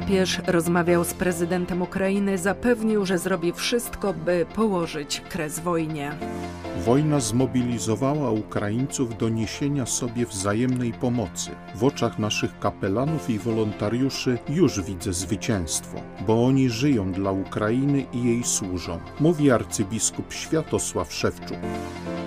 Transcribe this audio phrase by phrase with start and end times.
[0.00, 6.12] Papież rozmawiał z prezydentem Ukrainy, zapewnił, że zrobi wszystko, by położyć kres wojnie.
[6.84, 11.50] Wojna zmobilizowała Ukraińców do niesienia sobie wzajemnej pomocy.
[11.74, 18.24] W oczach naszych kapelanów i wolontariuszy już widzę zwycięstwo, bo oni żyją dla Ukrainy i
[18.24, 21.58] jej służą, mówi arcybiskup Światosław Szewczuk.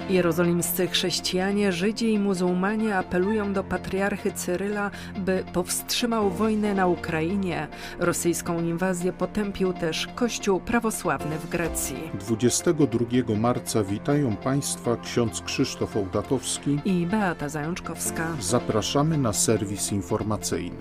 [0.09, 7.67] Jerozolimscy chrześcijanie, Żydzi i muzułmanie apelują do patriarchy Cyryla, by powstrzymał wojnę na Ukrainie.
[7.99, 11.97] Rosyjską inwazję potępił też Kościół prawosławny w Grecji.
[12.19, 18.27] 22 marca witają Państwa ksiądz Krzysztof Ołdakowski i Beata Zajączkowska.
[18.39, 20.77] Zapraszamy na serwis informacyjny.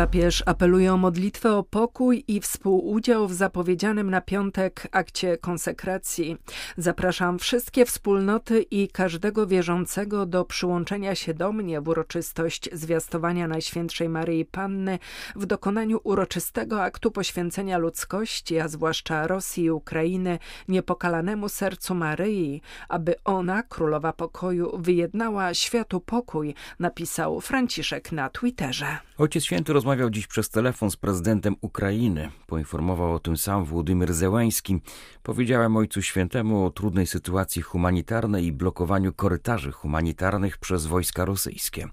[0.00, 6.36] Papież apeluje o modlitwę o pokój i współudział w zapowiedzianym na piątek akcie konsekracji.
[6.76, 14.08] Zapraszam wszystkie wspólnoty i każdego wierzącego do przyłączenia się do mnie w uroczystość zwiastowania Najświętszej
[14.08, 14.98] Maryi Panny
[15.36, 23.14] w dokonaniu uroczystego aktu poświęcenia ludzkości, a zwłaszcza Rosji i Ukrainy, niepokalanemu sercu Maryi, aby
[23.24, 28.98] ona, królowa pokoju, wyjednała światu pokój, napisał Franciszek na Twitterze.
[29.18, 32.30] Ojciec Święty rozmawiał dziś przez telefon z prezydentem Ukrainy.
[32.46, 34.80] Poinformował o tym sam Włodymyr Zełański.
[35.22, 41.88] Powiedziałem Ojcu Świętemu o trudnej sytuacji humanitarnej i blokowaniu korytarzy humanitarnych przez wojska rosyjskie.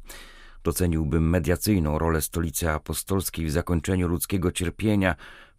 [0.64, 5.16] Doceniłbym mediacyjną rolę stolicy apostolskiej w zakończeniu ludzkiego cierpienia,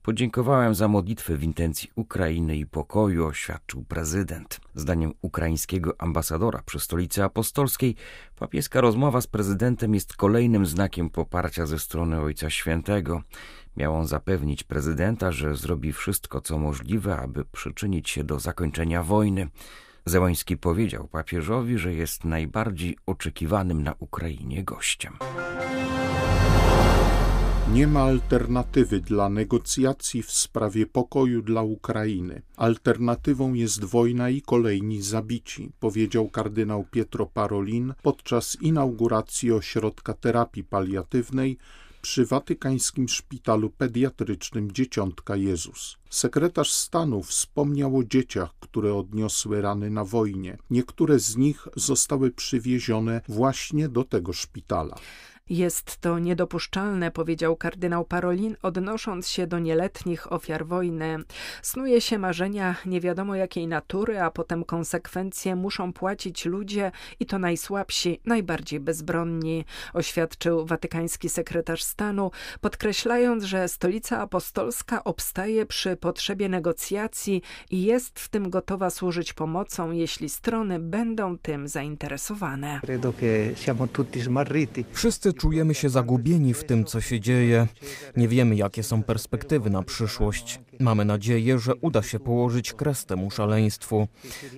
[0.09, 4.61] Podziękowałem za modlitwę w intencji Ukrainy i pokoju, oświadczył prezydent.
[4.75, 7.95] Zdaniem ukraińskiego ambasadora przy stolicy apostolskiej,
[8.39, 13.23] papieska rozmowa z prezydentem jest kolejnym znakiem poparcia ze strony Ojca Świętego.
[13.77, 19.49] Miał on zapewnić prezydenta, że zrobi wszystko, co możliwe, aby przyczynić się do zakończenia wojny.
[20.05, 25.13] Zełański powiedział papieżowi, że jest najbardziej oczekiwanym na Ukrainie gościem.
[27.79, 32.43] Nie ma alternatywy dla negocjacji w sprawie pokoju dla Ukrainy.
[32.57, 41.59] Alternatywą jest wojna i kolejni zabici, powiedział kardynał Pietro Parolin podczas inauguracji ośrodka terapii paliatywnej
[42.03, 45.97] przy watykańskim szpitalu pediatrycznym Dzieciątka Jezus.
[46.11, 50.59] Sekretarz stanu wspomniał o dzieciach, które odniosły rany na wojnie.
[50.71, 54.97] Niektóre z nich zostały przywiezione właśnie do tego szpitala.
[55.51, 61.19] Jest to niedopuszczalne, powiedział kardynał Parolin, odnosząc się do nieletnich ofiar wojny.
[61.63, 67.39] Snuje się marzenia nie wiadomo jakiej natury, a potem konsekwencje muszą płacić ludzie i to
[67.39, 69.65] najsłabsi, najbardziej bezbronni,
[69.95, 72.31] oświadczył watykański sekretarz stanu,
[72.61, 79.91] podkreślając, że stolica apostolska obstaje przy potrzebie negocjacji i jest w tym gotowa służyć pomocą,
[79.91, 82.81] jeśli strony będą tym zainteresowane.
[84.93, 87.67] Wszyscy czujemy się zagubieni w tym, co się dzieje.
[88.17, 90.61] Nie wiemy, jakie są perspektywy na przyszłość.
[90.81, 94.09] Mamy nadzieję, że uda się położyć kres temu szaleństwu.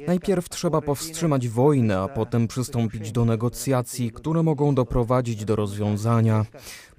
[0.06, 6.46] Najpierw trzeba powstrzymać wojnę, a potem przystąpić do negocjacji, które mogą doprowadzić do rozwiązania.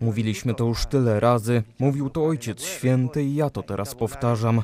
[0.01, 4.61] Mówiliśmy to już tyle razy, mówił to Ojciec Święty i ja to teraz powtarzam.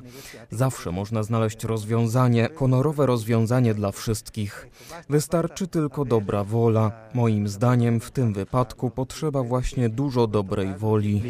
[0.51, 4.69] Zawsze można znaleźć rozwiązanie, honorowe rozwiązanie dla wszystkich.
[5.09, 6.91] Wystarczy tylko dobra wola.
[7.13, 11.21] Moim zdaniem w tym wypadku potrzeba właśnie dużo dobrej woli.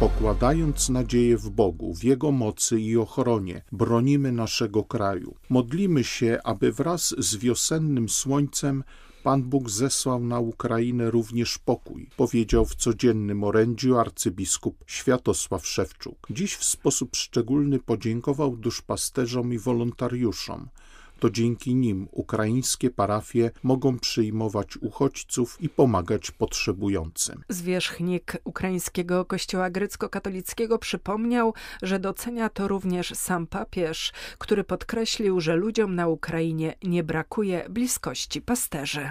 [0.00, 5.34] Pokładając nadzieję w Bogu, w Jego mocy i ochronie, bronimy naszego kraju.
[5.48, 8.84] Modlimy się, aby wraz z wiosennym słońcem
[9.22, 16.26] Pan Bóg zesłał na Ukrainę również pokój, powiedział w codziennym orędziu arcybiskup Światosław Szewczuk.
[16.30, 20.68] Dziś w sposób szczególny podziękował duszpasterzom i wolontariuszom,
[21.18, 27.42] to dzięki nim ukraińskie parafie mogą przyjmować uchodźców i pomagać potrzebującym.
[27.48, 35.94] Zwierzchnik ukraińskiego kościoła grecko-katolickiego przypomniał, że docenia to również sam papież, który podkreślił, że ludziom
[35.94, 39.10] na Ukrainie nie brakuje bliskości pasterzy.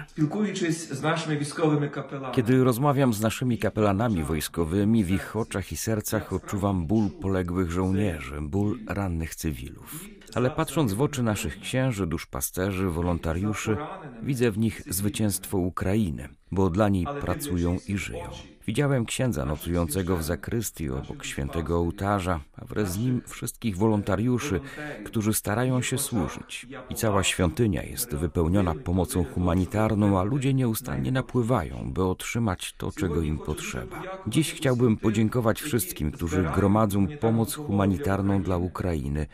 [2.32, 8.40] Kiedy rozmawiam z naszymi kapelanami wojskowymi, w ich oczach i sercach odczuwam ból poległych żołnierzy,
[8.40, 10.17] ból rannych cywilów.
[10.34, 13.76] Ale patrząc w oczy naszych księży, duszpasterzy, wolontariuszy,
[14.22, 16.37] widzę w nich zwycięstwo Ukrainy.
[16.52, 18.30] Bo dla niej pracują i żyją.
[18.68, 24.60] Widziałem księdza nocującego w zakrystii obok świętego ołtarza, a wraz z nim wszystkich wolontariuszy,
[25.04, 26.66] którzy starają się służyć.
[26.90, 33.22] I cała świątynia jest wypełniona pomocą humanitarną, a ludzie nieustannie napływają, by otrzymać to, czego
[33.22, 34.02] im potrzeba.
[34.26, 39.26] Dziś chciałbym podziękować wszystkim, którzy gromadzą pomoc humanitarną dla Ukrainy.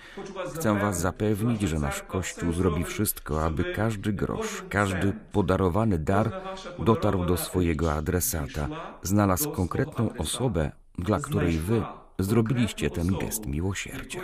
[0.54, 6.42] Chcę Was zapewnić, że nasz Kościół zrobi wszystko, aby każdy grosz, każdy podarowany dar
[6.78, 8.68] dotarł do swojego adresata.
[9.02, 11.82] Zna znalazł konkretną osobę, dla której wy
[12.18, 14.20] zrobiliście ten gest miłosierdzia.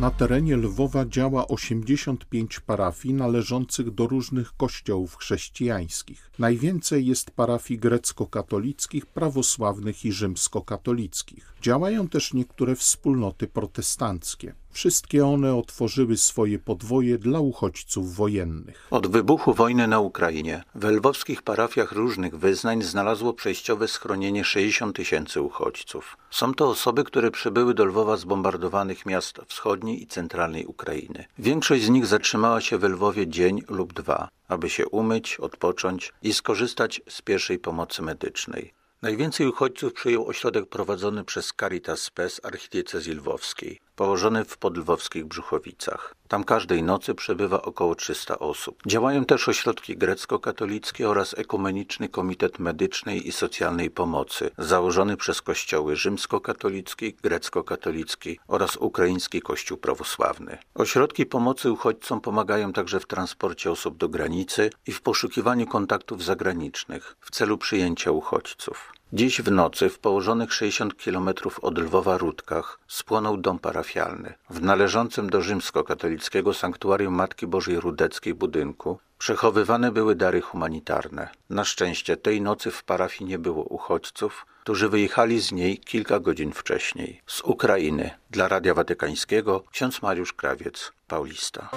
[0.00, 6.30] Na terenie Lwowa działa 85 parafii należących do różnych kościołów chrześcijańskich.
[6.38, 11.54] Najwięcej jest parafii grecko-katolickich, prawosławnych i rzymskokatolickich.
[11.62, 14.54] Działają też niektóre wspólnoty protestanckie.
[14.72, 18.86] Wszystkie one otworzyły swoje podwoje dla uchodźców wojennych.
[18.90, 25.40] Od wybuchu wojny na Ukrainie w lwowskich parafiach różnych wyznań znalazło przejściowe schronienie 60 tysięcy
[25.40, 26.16] uchodźców.
[26.30, 31.24] Są to osoby, które przybyły do Lwowa z bombardowanych miast wschodniej i centralnej Ukrainy.
[31.38, 36.34] Większość z nich zatrzymała się w Lwowie dzień lub dwa, aby się umyć, odpocząć i
[36.34, 38.81] skorzystać z pierwszej pomocy medycznej.
[39.02, 46.14] Najwięcej uchodźców przyjął ośrodek prowadzony przez Caritas Spes archidiecezji lwowskiej, położony w podlwowskich Brzuchowicach.
[46.32, 48.82] Tam każdej nocy przebywa około 300 osób.
[48.86, 57.14] Działają też ośrodki grecko-katolickie oraz Ekumeniczny Komitet Medycznej i Socjalnej Pomocy, założony przez kościoły rzymskokatolicki,
[57.22, 60.58] grecko-katolicki oraz ukraiński Kościół Prawosławny.
[60.74, 67.16] Ośrodki pomocy uchodźcom pomagają także w transporcie osób do granicy i w poszukiwaniu kontaktów zagranicznych
[67.20, 68.92] w celu przyjęcia uchodźców.
[69.14, 74.34] Dziś w nocy w położonych 60 kilometrów od Lwowa Rudkach spłonął dom parafialny.
[74.50, 81.28] W należącym do rzymskokatolickiego sanktuarium Matki Bożej Rudeckiej budynku przechowywane były dary humanitarne.
[81.50, 86.52] Na szczęście tej nocy w parafii nie było uchodźców, którzy wyjechali z niej kilka godzin
[86.52, 87.20] wcześniej.
[87.26, 91.70] Z Ukrainy dla Radia Watykańskiego ksiądz Mariusz Krawiec, Paulista.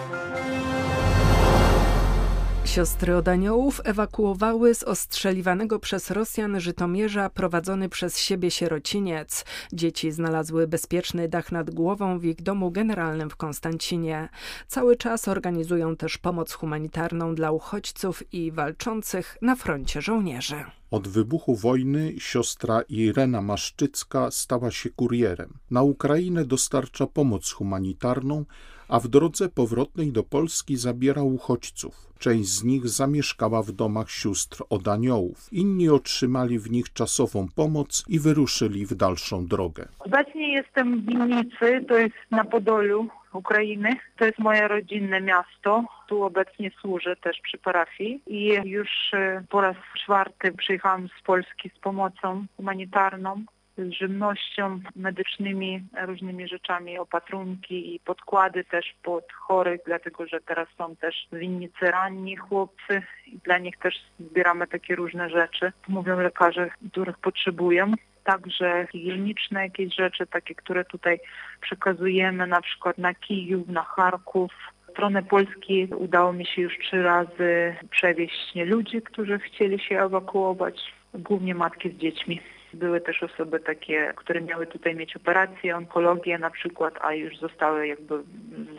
[2.65, 9.45] Siostry od aniołów ewakuowały z ostrzeliwanego przez Rosjan Żytomierza prowadzony przez siebie sierociniec.
[9.73, 14.29] Dzieci znalazły bezpieczny dach nad głową w ich domu generalnym w Konstancinie.
[14.67, 20.63] Cały czas organizują też pomoc humanitarną dla uchodźców i walczących na froncie żołnierzy.
[20.91, 25.53] Od wybuchu wojny siostra Irena Maszczycka stała się kurierem.
[25.71, 28.45] Na Ukrainę dostarcza pomoc humanitarną,
[28.89, 32.05] a w drodze powrotnej do Polski zabiera uchodźców.
[32.19, 35.47] Część z nich zamieszkała w domach sióstr od aniołów.
[35.51, 39.87] Inni otrzymali w nich czasową pomoc i wyruszyli w dalszą drogę.
[39.99, 43.89] Obecnie jestem w Winnicy, to jest na Podolu Ukrainy.
[44.17, 45.83] To jest moje rodzinne miasto.
[46.07, 51.71] Tu obecnie służę też przy parafii i już e, po raz czwarty przyjechałam z Polski
[51.77, 53.45] z pomocą humanitarną
[53.77, 60.95] z żywnością, medycznymi, różnymi rzeczami, opatrunki i podkłady też pod chorych, dlatego że teraz są
[60.95, 67.17] też winnicy ranni chłopcy i dla nich też zbieramy takie różne rzeczy, mówią lekarze, których
[67.17, 67.93] potrzebują
[68.25, 71.19] także higieniczne jakieś rzeczy, takie, które tutaj
[71.61, 74.51] przekazujemy na przykład na Kijów, na Charków.
[74.87, 80.93] W stronę Polski udało mi się już trzy razy przewieźć ludzi, którzy chcieli się ewakuować,
[81.13, 82.41] głównie matki z dziećmi.
[82.75, 87.87] Były też osoby takie, które miały tutaj mieć operację, onkologię na przykład, a już zostały
[87.87, 88.23] jakby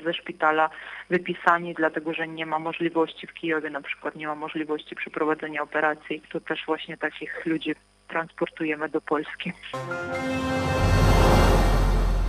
[0.05, 0.71] ze szpitala
[1.11, 6.23] wypisani, dlatego że nie ma możliwości w Kijowie na przykład, nie ma możliwości przeprowadzenia operacji.
[6.33, 7.75] To też właśnie takich ludzi
[8.09, 9.53] transportujemy do Polski.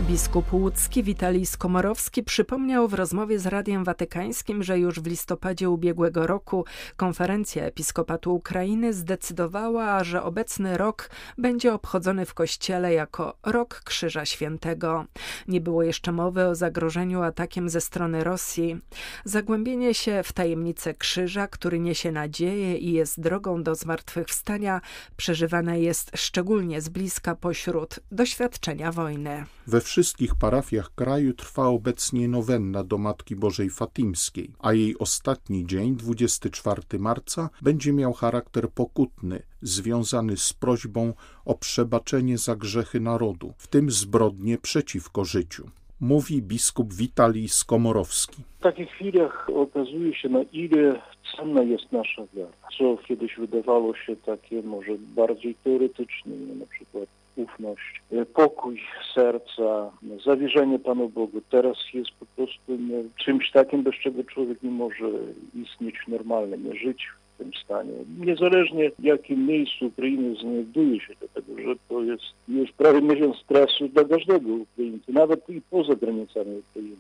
[0.08, 6.28] Biskup łódzki Witalij Skomorowski przypomniał w rozmowie z Radiem Watykańskim, że już w listopadzie ubiegłego
[6.28, 14.26] roku konferencja Episkopatu Ukrainy zdecydowała, że obecny rok będzie obchodzony w kościele jako Rok Krzyża
[14.26, 15.06] Świętego.
[15.48, 18.78] Nie było jeszcze mowy o zagrożeniu atakiem ze strony Rosji.
[19.26, 24.82] Zagłębienie się w tajemnicę krzyża, który niesie nadzieję i jest drogą do zmartwychwstania,
[25.18, 29.46] przeżywane jest szczególnie z bliska pośród doświadczenia wojny.
[29.68, 35.96] We wszystkich parafiach kraju trwa obecnie nowenna do Matki Bożej Fatimskiej, a jej ostatni dzień,
[35.96, 41.14] 24 marca, będzie miał charakter pokutny, związany z prośbą
[41.46, 45.70] o przebaczenie za grzechy narodu, w tym zbrodnie przeciwko życiu
[46.00, 48.44] mówi biskup Witalij Skomorowski.
[48.60, 51.02] W takich chwilach okazuje się, na ile
[51.36, 52.52] cenna jest nasza wiara.
[52.78, 58.01] Co kiedyś wydawało się takie może bardziej teoretyczne, na przykład ufność,
[58.34, 58.82] pokój
[59.13, 59.91] serca,
[60.25, 61.41] zawierzenie Panu Bogu.
[61.50, 62.77] Teraz jest po prostu
[63.15, 65.10] czymś takim, bez czego człowiek nie może
[65.56, 67.91] istnieć normalnie, nie żyć w tym stanie.
[68.20, 73.88] Niezależnie w jakim miejscu Ukrainy znajduje się, dlatego że to jest już prawie miesiąc stresu
[73.88, 76.96] dla każdego Ukraińcy, nawet i poza granicami Ukrainy,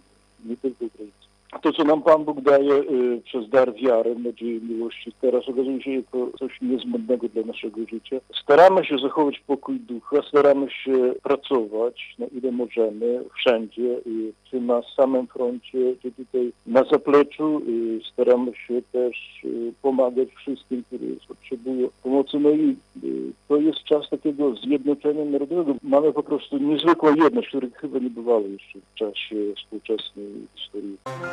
[0.45, 1.26] nie tylko Ukraińcy.
[1.61, 5.91] To, co nam Pan Bóg daje y, przez dar wiary, nadziei, miłości, teraz okazuje się
[5.91, 8.19] jako coś niezbędnego dla naszego życia.
[8.43, 14.81] Staramy się zachować pokój ducha, staramy się pracować na ile możemy, wszędzie, y, czy na
[14.95, 17.61] samym froncie, czy tutaj na zapleczu.
[17.67, 22.39] Y, staramy się też y, pomagać wszystkim, którzy potrzebują pomocy.
[22.39, 25.75] No i y, to jest czas takiego zjednoczenia narodowego.
[25.83, 30.97] Mamy po prostu niezwykłą jedność, której chyba nie bywało jeszcze w czasie współczesnej historii.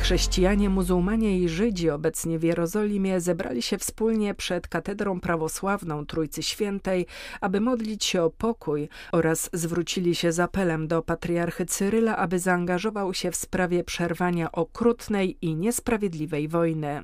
[0.00, 7.06] Chrześcijanie, muzułmanie i Żydzi obecnie w Jerozolimie zebrali się wspólnie przed katedrą prawosławną Trójcy Świętej,
[7.40, 13.14] aby modlić się o pokój oraz zwrócili się z apelem do patriarchy Cyryla, aby zaangażował
[13.14, 17.00] się w sprawie przerwania okrutnej i niesprawiedliwej wojny.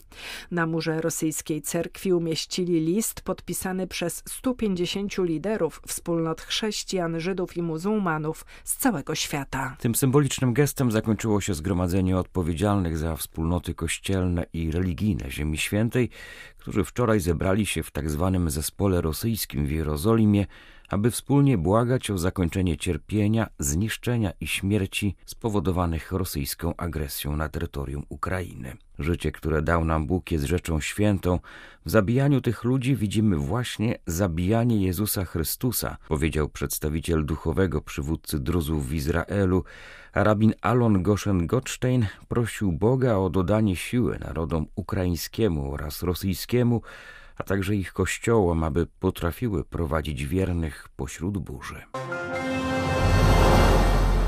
[0.50, 8.47] Na murze rosyjskiej cerkwi umieścili list podpisany przez 150 liderów wspólnot chrześcijan, Żydów i muzułmanów
[8.65, 9.76] z całego świata.
[9.79, 12.19] Tym symbolicznym gestem zakończyło się zgromadzenie
[12.87, 16.11] odpowiedzialnych za wspólnoty kościelne i religijne Ziemi Świętej,
[16.59, 18.31] którzy wczoraj zebrali się w tzw.
[18.33, 20.47] Tak zespole rosyjskim w Jerozolimie,
[20.88, 28.76] aby wspólnie błagać o zakończenie cierpienia, zniszczenia i śmierci spowodowanych rosyjską agresją na terytorium Ukrainy.
[28.99, 31.38] Życie, które dał nam Bóg, jest rzeczą świętą.
[31.85, 38.95] W zabijaniu tych ludzi widzimy właśnie zabijanie Jezusa Chrystusa, powiedział przedstawiciel duchowego przywódcy druzów w
[38.95, 39.64] Izraelu.
[40.14, 46.83] Rabin Alon Goshen Gottstein prosił Boga o dodanie siły narodom ukraińskiemu oraz rosyjskiemu,
[47.37, 51.83] a także ich kościołom, aby potrafiły prowadzić wiernych pośród burzy.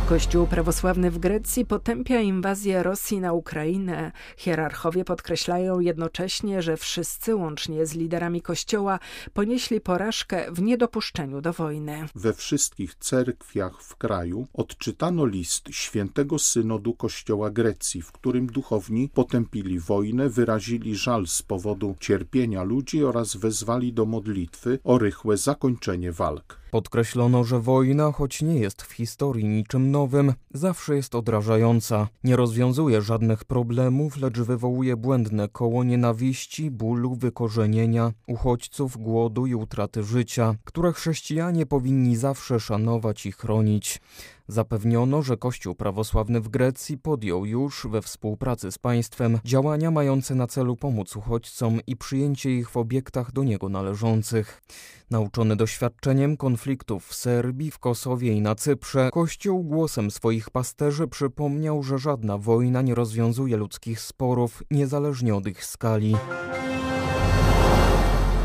[0.09, 4.13] Kościół prawosławny w Grecji potępia inwazję Rosji na Ukrainę.
[4.37, 8.99] Hierarchowie podkreślają jednocześnie, że wszyscy, łącznie z liderami Kościoła,
[9.33, 12.07] ponieśli porażkę w niedopuszczeniu do wojny.
[12.15, 19.79] We wszystkich cerkwiach w kraju odczytano list świętego synodu Kościoła Grecji, w którym duchowni potępili
[19.79, 26.59] wojnę, wyrazili żal z powodu cierpienia ludzi oraz wezwali do modlitwy o rychłe zakończenie walk.
[26.71, 32.09] Podkreślono, że wojna, choć nie jest w historii niczym nowym, zawsze jest odrażająca.
[32.25, 40.03] Nie rozwiązuje żadnych problemów, lecz wywołuje błędne koło nienawiści, bólu, wykorzenienia, uchodźców, głodu i utraty
[40.03, 44.01] życia, które chrześcijanie powinni zawsze szanować i chronić.
[44.49, 50.47] Zapewniono, że Kościół prawosławny w Grecji podjął już we współpracy z państwem działania mające na
[50.47, 54.63] celu pomóc uchodźcom i przyjęcie ich w obiektach do niego należących.
[55.11, 61.83] Nauczony doświadczeniem konfliktów w Serbii, w Kosowie i na Cyprze, Kościół głosem swoich pasterzy przypomniał,
[61.83, 66.17] że żadna wojna nie rozwiązuje ludzkich sporów, niezależnie od ich skali.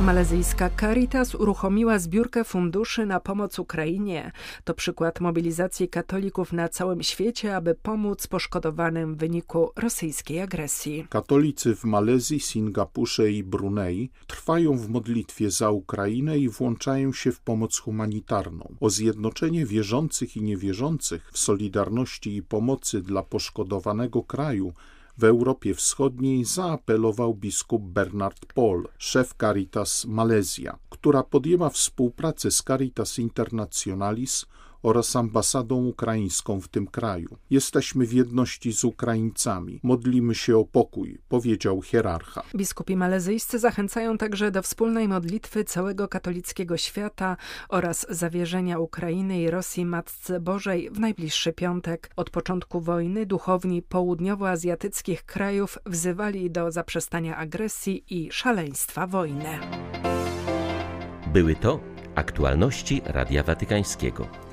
[0.04, 4.32] Malezyjska Caritas uruchomiła zbiórkę funduszy na pomoc Ukrainie.
[4.64, 11.08] To przykład mobilizacji katolików na całym świecie, aby pomóc poszkodowanym w wyniku rosyjskiej agresji.
[11.10, 17.40] Katolicy w Malezji, Singapurze i Brunei trwają w modlitwie za Ukrainę i włączają się w
[17.40, 18.76] pomoc humanitarną.
[18.80, 24.74] O zjednoczenie wierzących i niewierzących w solidarności i pomocy dla poszkodowanego kraju
[25.18, 33.20] w Europie Wschodniej zaapelował biskup Bernard Paul, szef Caritas Malezja, która podjęła współpracę z Caritas
[33.20, 34.46] Internationalis
[34.84, 37.38] oraz ambasadą ukraińską w tym kraju.
[37.50, 39.80] Jesteśmy w jedności z Ukraińcami.
[39.84, 42.44] Modlimy się o pokój, powiedział hierarcha.
[42.56, 47.38] Biskupi malezyjscy zachęcają także do wspólnej modlitwy całego katolickiego świata
[47.70, 52.10] oraz zawierzenia Ukrainy i Rosji Matce Bożej w najbliższy piątek.
[52.16, 59.60] Od początku wojny duchowni południowoazjatyckich krajów wzywali do zaprzestania agresji i szaleństwa wojny.
[61.34, 61.80] Były to
[62.16, 64.53] aktualności Radia Watykańskiego.